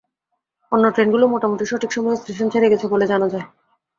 [0.71, 3.45] অন্য ট্রেনগুলো মোটামুটি সঠিক সময়ে স্টেশন ছেড়ে গেছে বলে জানা যায়।